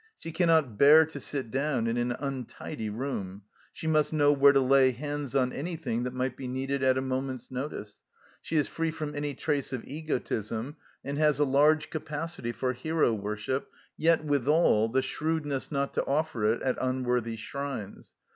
She 0.17 0.31
cannot 0.31 0.79
bear 0.79 1.05
to 1.05 1.19
sit 1.19 1.51
down 1.51 1.85
in 1.85 1.95
an 1.95 2.13
untidy 2.17 2.89
room; 2.89 3.43
she 3.71 3.85
must 3.85 4.11
know 4.11 4.31
where 4.31 4.51
to 4.51 4.59
lay 4.59 4.89
hands 4.89 5.35
on 5.35 5.53
anything 5.53 6.01
that 6.05 6.13
might 6.15 6.35
be 6.35 6.47
needed 6.47 6.81
at 6.81 6.97
a 6.97 7.01
moment's 7.01 7.51
notice; 7.51 8.01
she 8.41 8.55
is 8.55 8.67
free 8.67 8.89
from 8.89 9.13
any 9.15 9.35
trace 9.35 9.71
of 9.71 9.83
egotism, 9.85 10.75
and 11.03 11.19
has 11.19 11.37
a 11.37 11.45
large 11.45 11.91
capacity 11.91 12.51
for 12.51 12.73
hero 12.73 13.13
worship, 13.13 13.67
yet, 13.95 14.25
withal, 14.25 14.89
the 14.89 15.03
shrewdness 15.03 15.71
not 15.71 15.93
to 15.93 16.05
offer 16.07 16.51
it 16.51 16.63
at 16.63 16.79
unworthy 16.81 17.35
shrines. 17.35 18.13